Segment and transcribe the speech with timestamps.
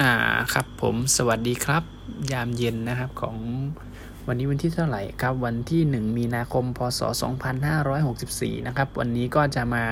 [0.00, 0.12] อ่า
[0.52, 1.82] ครับผมสวัสดีครับ
[2.32, 3.36] ยามเย็นนะครับของ
[4.26, 7.00] วันนี้วันที่เท่าไหร่ครับ วันที่ 1 มีนาคม พศ
[7.84, 9.84] 2564 นะครับ วันนี้ก็จะมา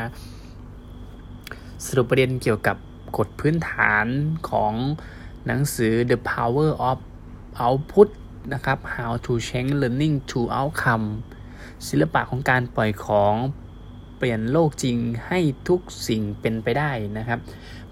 [1.86, 2.76] สรุปประเด็นเกี่ยวกับ
[3.18, 4.06] กฎพื้นฐาน
[4.50, 4.72] ของ
[5.46, 6.98] หนังสือ The Power of
[7.64, 8.08] Output
[8.52, 11.06] นะครับ How to Change Learning to Outcome
[11.88, 13.34] ศิลปะของการปล่อยของ
[14.16, 14.96] เปลี่ยนโลกจริง
[15.26, 17.38] ให้ทุกสิ่งเป็นไปได้นะครับ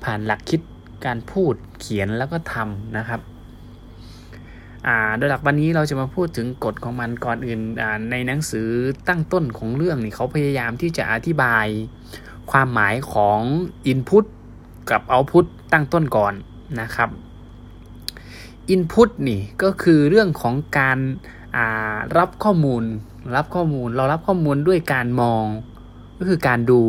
[0.05, 0.61] ผ่านหลักคิด
[1.07, 3.21] การพูดเขียนแล้วก็ทำนะครับ
[5.17, 7.61] โดยหลักวันนี้เราจะมาพูดถึงกฎของมันก่อนอื่น
[8.11, 8.69] ในหนังสือ
[9.09, 11.67] ตั้งต้นของเรื่องนี่เขาพยายามที่จะอธิบาย
[12.51, 13.41] ความหมายของ
[13.93, 14.25] Input
[14.91, 16.35] กับ Output ตั้งต้นก่อน
[16.81, 17.11] นะครับ
[18.75, 20.99] Input นี่ก็คือเรื่องของการ
[22.19, 22.83] รับข้อมูล
[23.37, 25.45] รับข้อมูลเรารับข้อมูลด้วยการมอง
[26.19, 26.81] ก็คือการดู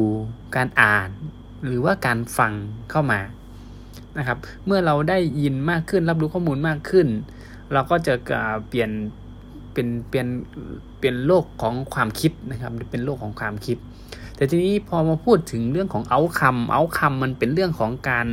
[0.55, 1.09] การอ่าน
[1.65, 2.53] หรือว่าการฟัง
[2.89, 3.19] เข้ามา
[4.19, 7.07] นะครับ เมื่อเราได้ยินมากขึ้น รับรู้ข้อมูลมากขึ้น
[7.73, 8.13] เราก็จะ
[8.67, 8.89] เปลี่ยน
[9.73, 10.27] เป็นเปลี่ยน
[10.97, 13.77] เปลี่ยนโลกของความคิดนะครับ เป็นโลกของความคิด
[14.35, 18.27] แต่ทีนี้พอมาพูดถึงเรื่องของเอาคำเอาคำมันเป็นเรื่องของการ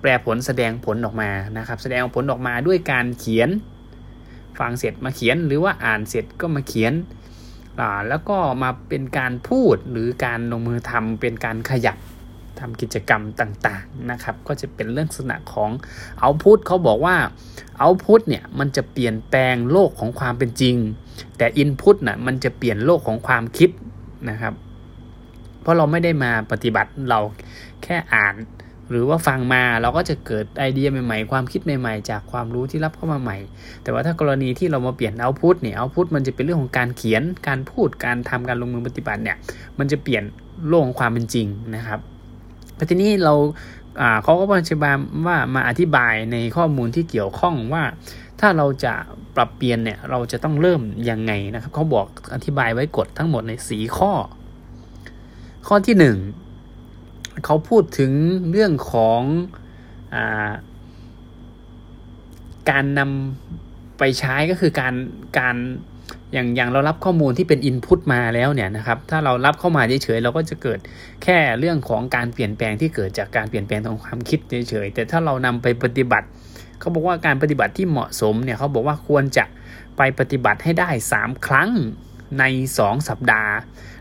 [0.00, 3.48] แปลผลแสดงผลออกมานะครับ แสดงผลออกมาด้วยการเขียน
[4.58, 6.92] ฟังเสร็จมาเขียนหรือว่าอ่านเสร็จก็มาเขียน
[8.08, 11.96] แล้วก็มาเป็นการพูดหรือการลงมือทำเป็นการขยับ
[12.60, 15.70] ทำกิจกรรมต่างๆนะครับก็จะเป็นเรื่องลักษณะของ
[16.20, 17.16] เอาพุทเขาบอกว่า
[17.78, 20.76] เอาพุทเนี่ยมันจะเปลี่ยนแปลงโลกของความเป็นจริง
[21.38, 23.70] แต่อินพุตน่ะมันจะเปลี่ยนโลกของความคิด
[24.30, 24.54] นะครับ
[25.62, 27.20] เพราะเราไม่ได้มาปฏิบัติเรา
[27.82, 28.36] แค่อ่าน
[28.90, 33.38] หรือว่าฟังมาเราก็จะเกิดไอเดียใหม่ๆ ความคิดใหม่ๆ จากความรู้ที่รับเข้ามาใหม่
[33.82, 39.36] แต่ว่าถ้ากรณีที่เรามาเปลี่ยนเอาพุทเนี่ยเอาพุทมันจะเป็นเรื่องของการเขียนการพูดการทำการลงมือปฏิบัติเนี่ย
[39.78, 40.22] มันจะเปลี่ยน
[40.68, 41.46] โลกของความเป็นจริง
[41.76, 42.00] นะครับ
[42.76, 43.34] แต่ทีนี้เรา
[44.22, 44.94] เขาก็อธิบาย
[45.26, 47.84] ว่ามาอธิบายในข้อมูลที่เกี่ยวข้องว่า
[48.40, 48.92] ถ้าเราจะ
[49.36, 54.12] ปรับเปลี่ยนเนี่ยเราจะต้องเริ่มยังไงนะครับเขาบอกอธิบายไว้กฎทั้งหมดในสีข้อ
[55.66, 56.16] ข้อที่หนึ่ง
[57.44, 58.12] เขาพูดถึง
[58.50, 59.20] เรื่องของ
[60.14, 60.16] อ
[62.70, 64.94] การนำไปใช้ก็คือการ
[65.38, 65.56] การ
[66.32, 70.78] อย่างอย่างเรารับข้อมูลที่เป็นอินพุตมาแล้วเนี่ยนะครับถ้าเรารับเข้ามาเฉยๆเราก็จะเกิด
[71.22, 76.26] แค่เรื่องของการเปลี่ยนแปลงที่เกิดจากการเปลี่ยนแปลงทางความคิดเฉยๆแต่ถ้าเรานำไปปฏิบัติ
[76.80, 79.44] เขาบอกว่าการปฏิบัติที่เหมาะสมเนี่ยเขาบอกว่าควรจะ
[79.96, 81.70] ไปปฏิบัติให้ได้ 3 ครั้ง
[82.38, 82.44] ใน
[82.76, 83.52] 2 สัปดาห์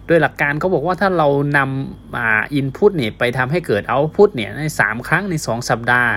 [0.07, 1.27] โดยหลักการเขาบอกว่าถ้าเรา
[1.57, 6.11] นำอินพุตเนี่ยไปทำให้เกิดเอาพุตเนี่ยใน 3 ครั้งใน 2 สัปดาห์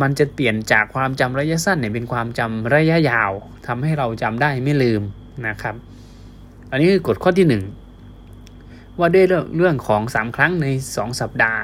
[0.00, 3.32] มันจะเปลี่ยนจากความจำระยะสั้นเนี่ยเป็นความจำระยะยาว
[3.66, 5.02] ทำให้เราจำได้ไม่ลืม
[5.46, 5.74] นะครับ
[6.70, 7.46] อันนี้คือกฎข้อที่
[8.18, 11.62] 1 ว่าด้วยเรื่องของ 3 ครั้งใน 2 สัปดาห์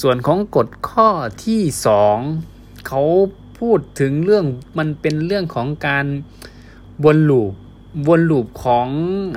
[0.00, 1.08] ส่วนของกฎข้อ
[1.44, 1.62] ที่
[2.24, 3.02] 2 เขา
[3.58, 4.46] พูดถึงเรื่อง
[4.78, 6.06] มันเป็นเรื่องของการ
[7.04, 7.52] วนลูป
[8.08, 8.86] วนลูปของ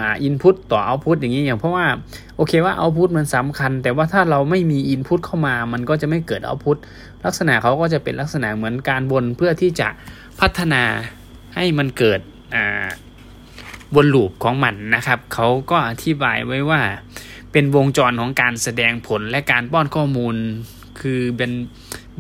[0.02, 1.86] อ่าอินพุตต่อเอาพุตอย่างนี้อย่างเพราะว่า
[2.36, 6.78] โอเคว่าเอาพุตมันสำคัญ แต่ว่าถ้าเราไม่มีอินพุตเข้ามามันก็จะไม่เกิดเอาพุต
[7.26, 9.88] ลักษณะเขาก็จะเป็นลักษณะเหมือนการวนเพื่อที่จะ
[10.40, 10.84] พัฒนา
[11.56, 12.20] ให้มันเกิด
[13.96, 16.82] วนลูปของมันนะครับเขาก็อธิบายไว้ว่า
[17.52, 20.36] เป็นวงจรของการแสดงผลและการป้อนข้อมูล
[21.02, 21.52] คือเป็น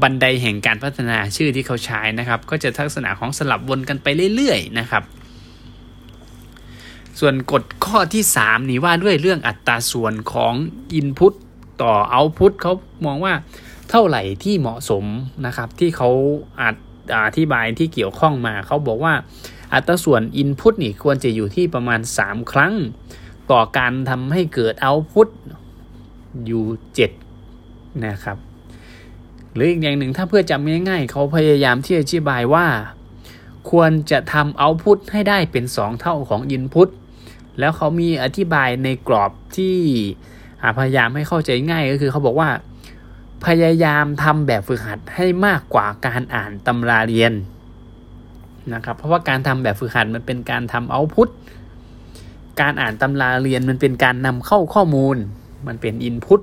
[0.01, 5.03] บันไดแห่งการพัฒนาชื่อที่เขาใช้นะครับ ก็จะลักษณะของสลับวนกันไปเรื่อยๆนะครับ
[7.19, 10.53] ส่วนกฎข้อที่ 3 นี่ว่าด้วยเรื่องอัตราส่วนของ
[10.99, 11.33] Input
[11.81, 12.73] ต่อ Output เขา
[13.05, 13.33] มองว่า
[13.89, 15.05] เท่าไหร่ที่เหมาะสม
[15.45, 16.09] นะครับที่เขา
[17.25, 19.13] อธิบายที่เกี่ยวข้องมาเขาบอกว่า
[19.73, 22.73] อัตราส่วน Input นี่ควรจะอยู่ที่ประมาณ 3 ครั้ง
[23.51, 25.27] ต่อการทำให้เกิด Output
[26.45, 26.65] อยู่
[27.33, 28.37] 7 นะครับ
[29.53, 32.67] หรืออีกอย่างหนึ่งถ้าเพื่อจำง่ายๆ เขาพยายามที่จะอธิบายว่า
[33.71, 36.89] ควรจะทำ Output ให้ได้เป็น 2 เท่าของ Input
[37.59, 39.77] แล้วเขามีอธิบายในกรอบที่
[40.79, 42.49] พยายามให้เข้าใจง่ายก็คือเขาบอกว่า
[43.45, 47.33] พยายามทำแบบฝึกหัดให้มากกว่าการอ่านตำราเรียน
[48.73, 51.29] นะครับ เพราะว่าการทำแบบฝึกหัดมันเป็นการทำเอาพุต
[52.61, 55.17] การอ่านตำราเรียนมันเป็นการนำเข้าข้อมูล
[55.67, 56.41] มันเป็น input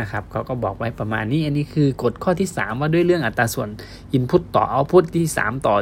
[0.00, 3.68] นะครับเขาก็บอกไว้ประมาณนี้ อันนี้คือกฎข้อที่ 3 ว่าด้วยเรื่องอัตราส่วน
[4.12, 5.76] input ต่อ output ที่ 3 ต่อ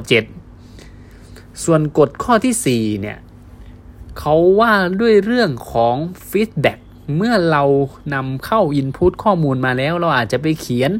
[0.81, 3.19] 7 ส่วนกฎข้อที่ 4 เนี่ย
[4.19, 5.97] เขาว่าด้วยเรื่องของ
[6.29, 6.79] feedback
[7.17, 7.65] เมื่อเรา
[8.15, 10.91] นำเข้า input ข้อมูลมาแล้ว เราอาจจะไปเขียน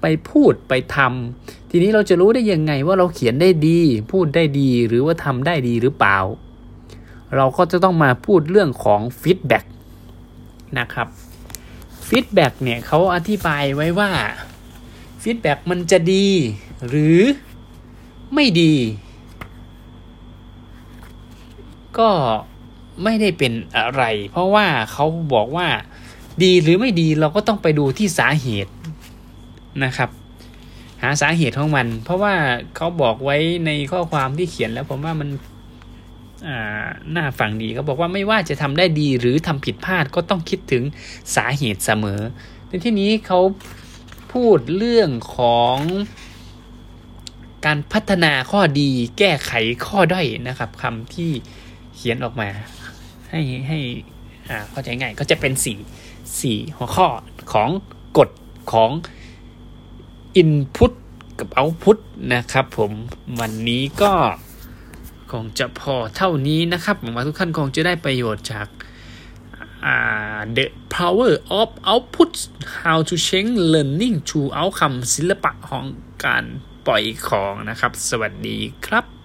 [0.00, 3.80] ไปพูดไปทำทีนี้เราจะรู้ได้ยังไงว่าเราเขียนได้ดี
[4.12, 6.18] พูดได้ดีหรือว่าทำได้ดีหรือเปล่า
[7.36, 9.64] เราก็จะต้องมาพูดเรื่องของ feedback
[10.78, 11.08] นะครับ
[12.08, 14.10] feedback เนี่ยเขาอธิบายไว้ว่า
[15.22, 16.26] feedback มันจะดี
[16.88, 17.20] หรือ
[18.34, 18.74] ไม่ดี
[21.98, 22.10] ก็
[23.04, 24.02] ไม่ได้เป็นอะไร
[24.32, 25.04] เพราะว่าเขา
[25.34, 25.68] บอกว่า
[26.42, 28.72] ดีหรือไม่ดีเราก็ต้องไปดูที่สาเหตุ
[29.84, 30.10] นะครับ
[31.02, 32.34] หาสาเหตุของมัน เพราะว่า
[32.76, 33.36] เขาบอกไว้
[33.66, 35.28] ในข้อความที่เขียนแล้วผมว่ามัน
[37.16, 40.82] น่าฟังดีเขาบอกว่าไม่ว่าจะทำได้ดีหรือทำผิดพลาดก็ต้องคิดถึง
[41.36, 42.20] สาเหตุเสมอ
[42.68, 43.40] ในที่นี้เขา
[44.32, 45.76] พูดเรื่องของ
[47.66, 49.52] การพัฒนาข้อดีแก้ไข
[49.86, 51.30] ข้อด้อยนะครับคำที่
[51.96, 52.48] เขียนออกมา
[53.32, 53.78] ให้ให้
[54.50, 55.78] อ่าเข้าใจง่ายก็จะเป็นสี่
[56.40, 57.06] สี่หัวข้อ
[57.52, 57.68] ของ
[58.18, 58.30] กฎ
[58.72, 58.90] ของ
[60.42, 60.92] Input
[61.38, 61.98] กับ Output
[62.34, 62.92] นะครับผม
[63.40, 64.12] วันนี้ก็
[65.32, 68.66] คงจะพอเท่านี้นะครับหวังว่าทุกท่านคงจะได้ประโยชน์จาก
[70.56, 72.32] The Power of Output
[72.80, 75.84] How to Change Learning to Outcome ศิลปะของ
[76.24, 76.44] การ
[76.86, 79.21] ปล่อยของนะครับ สวัสดีครับ